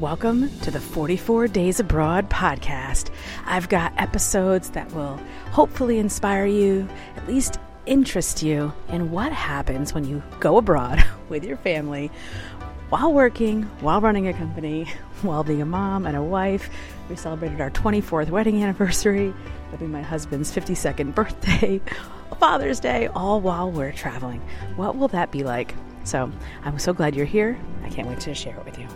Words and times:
Welcome 0.00 0.48
to 0.60 0.70
the 0.70 0.80
44 0.80 1.48
Days 1.48 1.78
Abroad 1.78 2.30
podcast. 2.30 3.10
I've 3.44 3.68
got 3.68 3.92
episodes 3.98 4.70
that 4.70 4.90
will 4.92 5.20
hopefully 5.50 5.98
inspire 5.98 6.46
you, 6.46 6.88
at 7.16 7.28
least 7.28 7.58
interest 7.84 8.42
you 8.42 8.72
in 8.88 9.10
what 9.10 9.30
happens 9.30 9.92
when 9.92 10.06
you 10.06 10.22
go 10.40 10.56
abroad 10.56 11.04
with 11.28 11.44
your 11.44 11.58
family 11.58 12.10
while 12.88 13.12
working, 13.12 13.64
while 13.80 14.00
running 14.00 14.26
a 14.26 14.32
company, 14.32 14.84
while 15.20 15.44
being 15.44 15.60
a 15.60 15.66
mom 15.66 16.06
and 16.06 16.16
a 16.16 16.22
wife. 16.22 16.70
We 17.10 17.16
celebrated 17.16 17.60
our 17.60 17.70
24th 17.70 18.30
wedding 18.30 18.62
anniversary. 18.62 19.34
It'll 19.66 19.80
be 19.80 19.86
my 19.86 20.00
husband's 20.00 20.50
52nd 20.50 21.14
birthday, 21.14 21.78
Father's 22.38 22.80
Day, 22.80 23.08
all 23.08 23.42
while 23.42 23.70
we're 23.70 23.92
traveling. 23.92 24.40
What 24.76 24.96
will 24.96 25.08
that 25.08 25.30
be 25.30 25.44
like? 25.44 25.74
So 26.04 26.30
I'm 26.64 26.78
so 26.78 26.92
glad 26.92 27.14
you're 27.14 27.26
here. 27.26 27.58
I 27.84 27.88
can't 27.88 28.08
wait 28.08 28.20
to 28.20 28.34
share 28.34 28.56
it 28.56 28.64
with 28.64 28.78
you. 28.78 28.86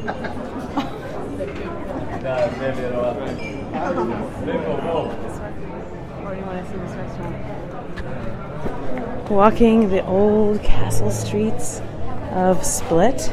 Walking 9.30 9.88
the 9.88 10.04
old 10.06 10.62
castle 10.62 11.10
streets 11.10 11.80
of 12.32 12.64
Split. 12.64 13.30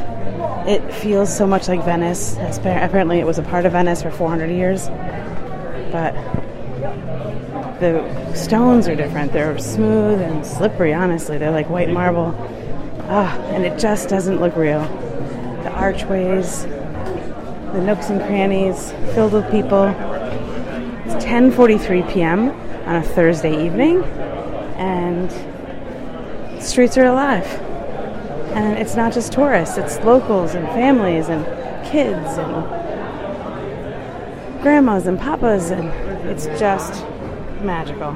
It 0.68 0.94
feels 0.94 1.36
so 1.36 1.48
much 1.48 1.68
like 1.68 1.84
Venice. 1.86 2.36
Apparently, 2.38 3.20
it 3.20 3.26
was 3.26 3.38
a 3.40 3.44
part 3.44 3.66
of 3.66 3.72
Venice 3.72 4.02
for 4.02 4.12
400 4.12 4.50
years. 4.50 4.90
But 5.92 6.14
the 7.80 8.34
stones 8.34 8.88
are 8.88 8.96
different. 8.96 9.32
They're 9.32 9.58
smooth 9.60 10.20
and 10.22 10.46
slippery, 10.46 10.94
honestly. 10.94 11.38
They're 11.38 11.52
like 11.52 11.70
white 11.70 11.89
marble. 11.89 12.36
Ah, 13.09 13.38
and 13.52 13.64
it 13.66 13.80
just 13.80 14.09
doesn't 14.09 14.42
look 14.42 14.56
real. 14.56 14.81
The 15.64 15.72
archways, 15.72 16.64
the 16.64 17.82
nooks 17.82 18.09
and 18.09 18.20
crannies 18.22 18.92
filled 19.14 19.34
with 19.34 19.50
people. 19.50 19.86
It's 21.06 21.23
10:43 21.23 22.11
p.m. 22.11 22.50
on 22.86 22.95
a 22.98 23.04
Thursday 23.04 23.66
evening, 23.66 24.04
and 24.76 25.32
streets 26.61 26.98
are 26.98 27.06
alive. 27.06 27.48
And 28.53 28.78
it's 28.78 28.95
not 28.95 29.14
just 29.14 29.31
tourists; 29.31 29.78
it's 29.78 29.98
locals 30.00 30.56
and 30.56 30.67
families 30.70 31.30
and 31.30 31.45
kids 31.86 32.38
and 32.38 32.64
grandmas 34.62 35.08
and 35.08 35.20
papas, 35.20 35.72
and 35.72 35.89
it's 36.28 36.45
just 36.59 37.06
magical. 37.62 38.16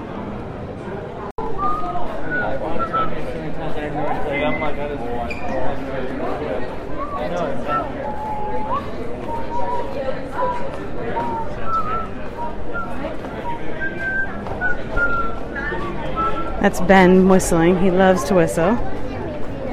That's 16.62 16.80
Ben 16.82 17.28
whistling. 17.28 17.80
He 17.80 17.90
loves 17.90 18.24
to 18.26 18.36
whistle. 18.36 18.91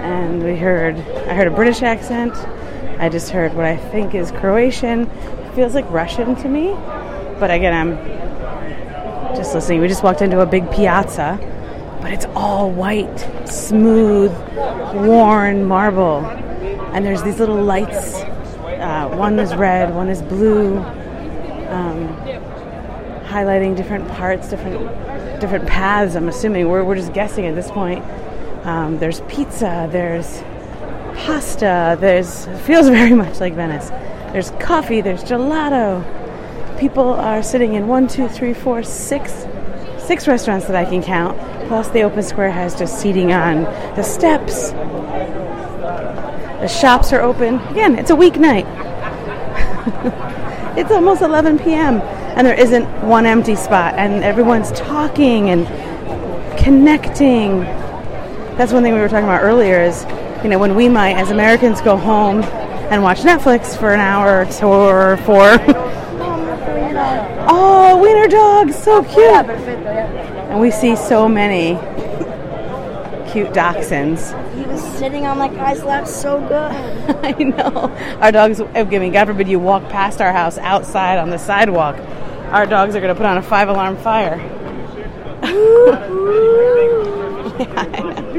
And 0.09 0.42
we 0.42 0.56
heard, 0.56 0.97
I 0.97 1.34
heard 1.34 1.48
a 1.48 1.51
British 1.51 1.83
accent. 1.83 2.33
I 2.98 3.11
just 3.11 3.28
heard 3.28 3.53
what 3.53 3.67
I 3.67 3.77
think 3.77 4.15
is 4.15 4.31
Croatian. 4.31 5.03
It 5.03 5.55
feels 5.55 5.75
like 5.75 5.89
Russian 5.91 6.34
to 6.37 6.48
me. 6.48 6.73
But 7.39 7.50
again, 7.50 7.75
I'm 7.75 9.37
just 9.37 9.55
listening. 9.55 9.83
We 9.83 9.87
just 9.87 10.03
walked 10.03 10.23
into 10.23 10.41
a 10.41 10.47
big 10.47 10.70
piazza, 10.73 11.39
but 12.00 12.11
it's 12.11 12.25
all 12.34 12.70
white, 12.70 13.19
smooth, 13.47 14.33
worn 14.95 15.65
marble. 15.67 16.25
And 16.95 17.05
there's 17.05 17.22
these 17.22 17.39
little 17.39 17.62
lights. 17.62 18.15
Uh, 18.15 19.15
one 19.15 19.38
is 19.38 19.55
red, 19.56 19.94
one 19.94 20.09
is 20.09 20.22
blue, 20.22 20.78
um, 21.69 22.09
highlighting 23.27 23.77
different 23.77 24.09
parts, 24.09 24.49
different 24.49 24.88
different 25.38 25.66
paths. 25.69 26.16
I'm 26.16 26.28
assuming 26.28 26.71
we're 26.71 26.82
we're 26.82 26.97
just 26.97 27.12
guessing 27.12 27.44
at 27.44 27.55
this 27.55 27.71
point. 27.71 28.03
Um, 28.69 28.99
there's 28.99 29.23
pizza. 29.23 29.89
There's 29.91 30.43
pasta. 31.25 31.97
There's 31.99 32.45
feels 32.67 32.89
very 32.91 33.15
much 33.15 33.41
like 33.41 33.55
Venice. 33.55 33.89
There's 34.33 34.51
coffee. 34.61 35.01
There's 35.01 35.25
gelato. 35.25 36.05
People 36.79 37.15
are 37.15 37.43
sitting 37.43 37.75
in 37.75 37.89
one, 37.89 38.09
two, 38.09 38.29
three, 38.29 38.53
four, 38.53 38.83
six, 38.83 39.47
six 39.97 40.29
restaurants 40.29 40.67
that 40.67 40.77
I 40.77 40.84
can 40.84 41.03
count. 41.03 41.39
Plus, 41.69 41.89
the 41.89 42.03
open 42.03 42.23
square 42.23 42.51
has 42.51 42.79
just 42.79 43.01
seating 43.01 43.33
on 43.33 43.62
the 43.97 44.03
steps. 44.03 44.73
The 46.61 46.69
shops 46.69 47.11
are 47.15 47.23
open. 47.23 47.61
Again, 47.71 47.99
it's 47.99 48.11
a 48.11 48.15
weeknight. 48.15 48.67
it's 50.77 50.91
almost 50.91 51.23
11 51.23 51.61
p.m. 51.61 52.03
and 52.37 52.47
there 52.47 52.61
isn't 52.61 52.85
one 53.03 53.25
empty 53.25 53.56
spot, 53.56 53.95
and 53.95 54.23
everyone's 54.23 54.73
talking 54.73 55.49
and 55.49 55.67
connecting. 56.59 57.65
That's 58.58 58.72
one 58.72 58.82
thing 58.82 58.92
we 58.92 58.98
were 58.98 59.08
talking 59.08 59.22
about 59.24 59.44
earlier. 59.44 59.80
Is 59.80 60.04
you 60.42 60.50
know 60.50 60.58
when 60.58 60.74
we 60.74 60.88
might, 60.88 61.16
as 61.16 61.30
Americans, 61.30 61.80
go 61.80 61.96
home 61.96 62.42
and 62.42 63.04
watch 63.04 63.20
Netflix 63.20 63.78
for 63.78 63.94
an 63.94 64.00
hour 64.00 64.41
or 64.41 64.46
two 64.46 64.66
or 64.66 65.16
four. 65.19 65.58
oh, 67.48 68.00
wiener 68.02 68.26
dogs, 68.26 68.74
so 68.74 69.04
cute! 69.04 69.48
And 70.50 70.58
we 70.58 70.72
see 70.72 70.96
so 70.96 71.28
many 71.28 71.74
cute 73.30 73.50
dachshunds. 73.50 74.34
He 74.56 74.62
was 74.62 74.82
sitting 74.98 75.25
on 75.25 75.38
that 75.38 75.54
guy's 75.54 75.84
lap 75.84 76.08
so 76.08 76.40
good. 76.40 76.52
I 77.25 77.30
know. 77.40 77.96
Our 78.20 78.32
dogs, 78.32 78.60
oh, 78.60 78.69
I 78.75 78.82
mean, 78.82 79.12
God 79.12 79.28
forbid 79.28 79.46
you 79.46 79.60
walk 79.60 79.88
past 79.88 80.20
our 80.20 80.32
house 80.32 80.58
outside 80.58 81.19
on 81.19 81.30
the 81.30 81.38
sidewalk. 81.38 81.96
Our 82.50 82.66
dogs 82.66 82.96
are 82.96 83.00
going 83.00 83.14
to 83.14 83.20
put 83.20 83.26
on 83.26 83.38
a 83.38 83.42
five 83.42 83.69
alarm 83.69 83.96
fire. 83.98 84.40
Yeah. 87.58 88.04
So 88.28 88.34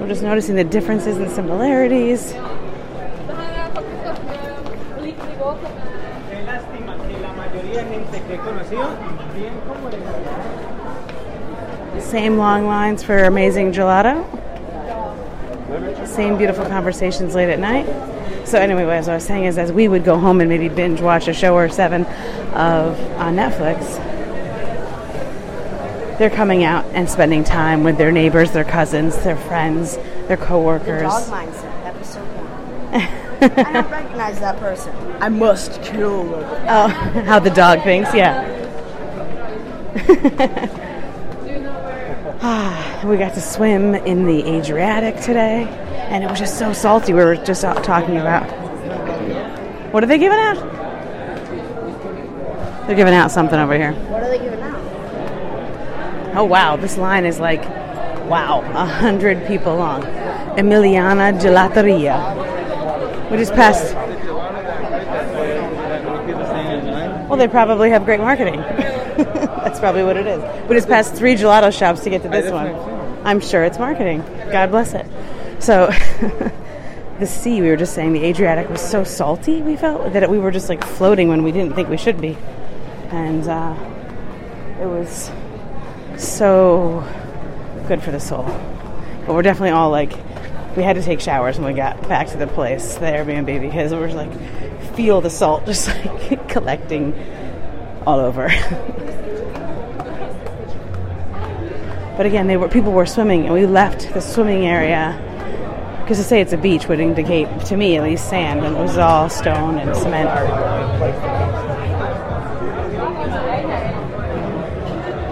we're 0.00 0.08
just 0.08 0.22
noticing 0.22 0.56
the 0.56 0.64
differences 0.64 1.18
and 1.18 1.30
similarities. 1.30 2.32
Same 12.02 12.38
long 12.38 12.66
lines 12.66 13.02
for 13.02 13.24
amazing 13.24 13.72
gelato. 13.72 14.24
Same 16.06 16.38
beautiful 16.38 16.64
conversations 16.64 17.34
late 17.34 17.50
at 17.50 17.58
night. 17.58 17.84
So 18.46 18.58
anyway, 18.58 18.84
as 18.84 19.10
I 19.10 19.14
was 19.14 19.24
saying 19.24 19.44
is, 19.44 19.58
as 19.58 19.72
we 19.72 19.88
would 19.88 20.04
go 20.04 20.18
home 20.18 20.40
and 20.40 20.48
maybe 20.48 20.70
binge 20.70 21.02
watch 21.02 21.28
a 21.28 21.34
show 21.34 21.54
or 21.54 21.68
seven 21.68 22.06
of 22.54 22.98
on 23.18 23.36
Netflix, 23.36 24.00
they're 26.18 26.30
coming 26.30 26.64
out 26.64 26.84
and 26.86 27.08
spending 27.08 27.44
time 27.44 27.84
with 27.84 27.98
their 27.98 28.12
neighbors, 28.12 28.52
their 28.52 28.64
cousins, 28.64 29.16
their 29.24 29.36
friends, 29.36 29.96
their 30.28 30.36
coworkers. 30.36 31.02
The 31.02 31.08
Dog 31.08 31.22
mindset, 31.24 31.84
episode 31.84 32.26
one. 32.28 33.24
I 33.66 33.72
don't 33.72 33.90
recognize 33.90 34.40
that 34.40 34.58
person. 34.58 34.94
I 35.20 35.28
must 35.28 35.82
kill 35.82 36.24
them. 36.24 36.66
Oh, 36.68 36.88
how 37.26 37.38
the 37.38 37.50
dog 37.50 37.82
thinks, 37.82 38.14
yeah. 38.14 38.50
Ah, 42.40 43.02
we 43.06 43.16
got 43.16 43.34
to 43.34 43.40
swim 43.40 43.94
in 43.94 44.26
the 44.26 44.46
Adriatic 44.46 45.16
today, 45.20 45.64
and 46.08 46.24
it 46.24 46.30
was 46.30 46.38
just 46.38 46.58
so 46.58 46.72
salty. 46.72 47.12
We 47.12 47.24
were 47.24 47.36
just 47.36 47.64
out 47.64 47.82
talking 47.84 48.18
about. 48.18 48.50
What 49.92 50.02
are 50.02 50.06
they 50.06 50.18
giving 50.18 50.38
out? 50.38 50.56
They're 52.86 52.96
giving 52.96 53.14
out 53.14 53.30
something 53.30 53.58
over 53.58 53.76
here. 53.76 53.92
What 53.92 54.22
are 54.22 54.28
they 54.28 54.38
giving 54.38 54.60
out? 54.60 54.73
Oh 56.36 56.44
wow, 56.44 56.74
this 56.76 56.96
line 56.96 57.24
is 57.24 57.38
like, 57.38 57.62
wow, 58.28 58.62
a 58.74 58.84
hundred 58.84 59.46
people 59.46 59.76
long. 59.76 60.02
Emiliana 60.56 61.38
Gelateria. 61.40 63.30
We 63.30 63.36
just 63.36 63.54
passed. 63.54 63.94
Well, 67.28 67.38
they 67.38 67.48
probably 67.48 67.90
have 67.90 68.04
great 68.04 68.20
marketing. 68.20 68.60
That's 69.16 69.78
probably 69.78 70.02
what 70.02 70.16
it 70.16 70.26
is. 70.26 70.68
We 70.68 70.74
just 70.74 70.88
passed 70.88 71.14
three 71.14 71.34
gelato 71.34 71.76
shops 71.76 72.00
to 72.00 72.10
get 72.10 72.22
to 72.22 72.28
this 72.28 72.50
one. 72.50 72.74
I'm 73.24 73.40
sure 73.40 73.64
it's 73.64 73.78
marketing. 73.78 74.22
God 74.52 74.70
bless 74.70 74.92
it. 74.92 75.06
So, 75.60 75.86
the 77.18 77.26
sea, 77.26 77.60
we 77.60 77.68
were 77.68 77.76
just 77.76 77.94
saying, 77.94 78.12
the 78.12 78.24
Adriatic 78.24 78.68
was 78.68 78.80
so 78.80 79.04
salty, 79.04 79.62
we 79.62 79.76
felt, 79.76 80.12
that 80.12 80.28
we 80.28 80.38
were 80.38 80.50
just 80.50 80.68
like 80.68 80.84
floating 80.84 81.28
when 81.28 81.42
we 81.42 81.52
didn't 81.52 81.74
think 81.74 81.88
we 81.88 81.96
should 81.96 82.20
be. 82.20 82.36
And 83.10 83.48
uh, 83.48 83.74
it 84.80 84.86
was 84.86 85.30
so 86.18 87.04
good 87.88 88.02
for 88.02 88.10
the 88.10 88.20
soul. 88.20 88.44
But 89.26 89.34
we're 89.34 89.42
definitely 89.42 89.70
all 89.70 89.90
like, 89.90 90.12
we 90.76 90.82
had 90.82 90.96
to 90.96 91.02
take 91.02 91.20
showers 91.20 91.58
when 91.58 91.72
we 91.72 91.76
got 91.76 92.08
back 92.08 92.28
to 92.28 92.36
the 92.36 92.46
place, 92.46 92.94
the 92.94 93.06
Airbnb, 93.06 93.60
because 93.60 93.92
we 93.92 93.98
were 93.98 94.12
like 94.12 94.32
feel 94.94 95.20
the 95.20 95.30
salt 95.30 95.64
just 95.66 95.88
like 95.88 96.48
collecting 96.48 97.14
all 98.06 98.20
over. 98.20 98.48
but 102.16 102.26
again, 102.26 102.46
they 102.46 102.56
were 102.56 102.68
people 102.68 102.92
were 102.92 103.06
swimming, 103.06 103.44
and 103.44 103.54
we 103.54 103.66
left 103.66 104.12
the 104.14 104.20
swimming 104.20 104.66
area 104.66 105.20
because 106.04 106.18
to 106.18 106.24
say 106.24 106.42
it's 106.42 106.52
a 106.52 106.58
beach 106.58 106.86
would 106.86 107.00
indicate, 107.00 107.48
to 107.64 107.78
me 107.78 107.96
at 107.96 108.02
least, 108.02 108.28
sand, 108.28 108.62
and 108.62 108.76
it 108.76 108.78
was 108.78 108.98
all 108.98 109.30
stone 109.30 109.78
and 109.78 109.96
cement. 109.96 110.28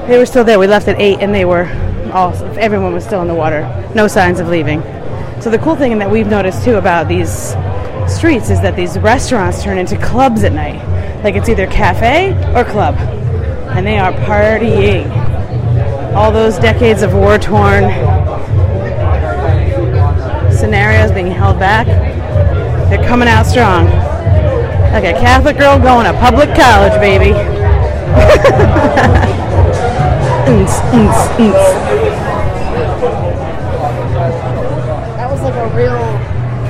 They 0.08 0.18
were 0.18 0.26
still 0.26 0.42
there. 0.42 0.58
We 0.58 0.66
left 0.66 0.88
at 0.88 1.00
eight, 1.00 1.20
and 1.20 1.32
they 1.32 1.44
were 1.44 1.66
all. 2.12 2.34
Everyone 2.58 2.92
was 2.92 3.04
still 3.04 3.22
in 3.22 3.28
the 3.28 3.34
water. 3.34 3.62
No 3.94 4.08
signs 4.08 4.40
of 4.40 4.48
leaving. 4.48 4.82
So 5.40 5.48
the 5.48 5.58
cool 5.58 5.76
thing 5.76 5.96
that 5.98 6.10
we've 6.10 6.26
noticed 6.26 6.64
too 6.64 6.74
about 6.74 7.06
these 7.06 7.54
streets 8.08 8.50
is 8.50 8.60
that 8.62 8.74
these 8.74 8.98
restaurants 8.98 9.62
turn 9.62 9.78
into 9.78 9.96
clubs 9.96 10.42
at 10.42 10.52
night. 10.52 10.82
Like 11.22 11.36
it's 11.36 11.48
either 11.48 11.68
cafe 11.68 12.32
or 12.54 12.64
club, 12.64 12.96
and 13.76 13.86
they 13.86 13.98
are 13.98 14.12
partying. 14.12 15.08
All 16.14 16.32
those 16.32 16.58
decades 16.58 17.02
of 17.02 17.14
war 17.14 17.38
torn 17.38 17.84
scenarios 20.52 21.12
being 21.12 21.30
held 21.30 21.60
back, 21.60 21.86
they're 22.90 23.06
coming 23.06 23.28
out 23.28 23.46
strong. 23.46 23.86
Like 24.92 25.04
a 25.04 25.12
Catholic 25.12 25.58
girl 25.58 25.78
going 25.78 26.06
to 26.06 26.12
public 26.20 26.54
college, 26.56 27.00
baby. 27.00 27.32
That 35.16 35.28
was 35.30 35.40
like 35.40 35.54
a 35.54 35.68
real 35.74 35.96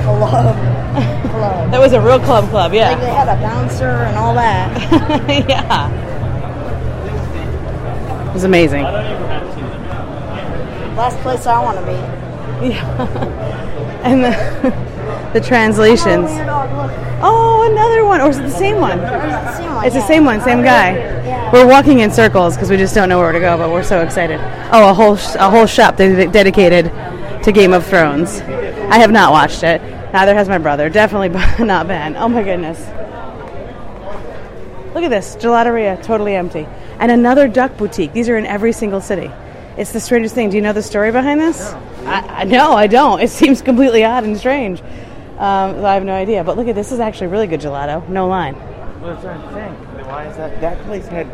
club. 0.03 0.55
club. 1.29 1.71
That 1.71 1.81
was 1.81 1.91
a 1.91 1.99
real 1.99 2.19
club 2.19 2.49
club, 2.49 2.73
yeah. 2.73 2.91
Like 2.91 3.01
they 3.01 3.07
had 3.07 3.27
a 3.27 3.35
bouncer 3.41 3.89
and 3.89 4.15
all 4.17 4.33
that. 4.35 4.71
yeah. 5.49 5.89
It 8.29 8.33
was 8.33 8.45
amazing. 8.45 8.83
Last 10.95 11.17
place 11.19 11.45
I 11.45 11.61
want 11.61 11.79
to 11.79 11.85
be. 11.85 11.97
Yeah. 12.69 13.99
and 14.03 14.23
the, 14.23 14.31
the 15.33 15.41
translations. 15.45 16.29
Oh, 16.29 16.45
dog, 16.45 16.71
look. 16.71 16.91
Oh, 17.21 17.69
another 17.69 18.05
one. 18.05 18.21
Or 18.21 18.29
is 18.29 18.37
it 18.37 18.43
the 18.43 18.49
same 18.49 18.79
one? 18.79 18.99
Or 18.99 19.03
is 19.03 19.33
it 19.33 19.43
the 19.43 19.57
same 19.57 19.73
one? 19.73 19.85
It's 19.85 19.95
the 19.95 20.07
same 20.07 20.23
one, 20.23 20.39
same 20.41 20.63
guy. 20.63 20.93
Yeah. 20.93 21.32
We're 21.53 21.67
walking 21.67 21.99
in 21.99 22.09
circles 22.09 22.55
because 22.55 22.71
we 22.71 22.77
just 22.77 22.95
don't 22.95 23.09
know 23.09 23.19
where 23.19 23.31
to 23.31 23.39
go, 23.39 23.55
but 23.59 23.69
we're 23.69 23.83
so 23.83 24.01
excited. 24.01 24.39
Oh, 24.73 24.89
a 24.89 24.93
whole 24.95 25.15
sh- 25.15 25.35
a 25.35 25.51
whole 25.51 25.67
shop 25.67 25.97
de- 25.97 26.25
dedicated 26.25 26.85
to 27.43 27.51
Game 27.51 27.73
of 27.73 27.85
Thrones. 27.85 28.41
I 28.41 28.97
have 28.97 29.11
not 29.11 29.31
watched 29.31 29.61
it. 29.61 29.79
Neither 30.13 30.33
has 30.33 30.49
my 30.49 30.57
brother. 30.57 30.89
Definitely 30.89 31.29
not 31.63 31.87
Ben. 31.87 32.15
Oh 32.17 32.27
my 32.27 32.41
goodness. 32.41 32.79
Look 34.95 35.03
at 35.03 35.09
this 35.09 35.35
gelateria, 35.35 36.01
totally 36.01 36.35
empty, 36.35 36.67
and 36.97 37.11
another 37.11 37.47
duck 37.47 37.77
boutique. 37.77 38.13
These 38.13 38.29
are 38.29 38.37
in 38.37 38.47
every 38.47 38.71
single 38.71 38.99
city. 38.99 39.29
It's 39.77 39.91
the 39.91 39.99
strangest 39.99 40.33
thing. 40.33 40.49
Do 40.49 40.55
you 40.55 40.63
know 40.63 40.73
the 40.73 40.81
story 40.81 41.11
behind 41.11 41.39
this? 41.39 41.71
I, 42.05 42.41
I 42.41 42.43
no, 42.45 42.71
I 42.73 42.87
don't. 42.87 43.21
It 43.21 43.29
seems 43.41 43.61
completely 43.61 44.03
odd 44.03 44.23
and 44.23 44.35
strange. 44.35 44.81
Um, 45.37 45.75
so 45.75 45.85
I 45.85 45.93
have 45.93 46.03
no 46.03 46.15
idea. 46.15 46.43
But 46.43 46.57
look 46.57 46.67
at 46.67 46.73
this. 46.73 46.91
Is 46.91 46.99
actually 46.99 47.27
really 47.27 47.45
good 47.45 47.61
gelato. 47.61 48.09
No 48.09 48.27
line. 48.27 48.55
Well, 48.55 49.13
that's 49.13 49.23
what 49.23 49.35
I'm 49.35 49.53
saying. 49.53 49.92
Why 50.07 50.27
is 50.27 50.37
that? 50.37 50.61
That 50.61 50.77
place 50.85 51.07
had 51.07 51.27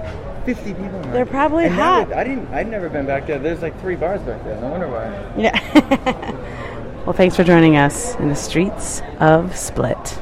50 0.46 0.74
people 0.74 0.86
in 0.86 1.02
there. 1.04 1.12
They're 1.14 1.26
probably 1.26 1.66
And 1.66 1.74
hot. 1.76 2.14
I 2.14 2.24
didn't. 2.24 2.48
I'd 2.54 2.70
never 2.70 2.90
been 2.90 3.06
back 3.06 3.28
there. 3.28 3.40
There's 3.40 3.62
like 3.62 3.80
three 3.82 3.96
bars 3.96 4.22
back 4.22 4.44
there. 4.44 4.60
No 4.62 4.70
wonder 4.70 4.88
why. 4.88 5.06
Yeah. 5.38 5.60
well, 7.06 7.14
thanks 7.14 7.36
for 7.36 7.44
joining 7.44 7.78
us 7.78 8.16
in 8.16 8.30
the 8.30 8.36
streets 8.36 9.02
of 9.20 9.56
Split. 9.56 10.20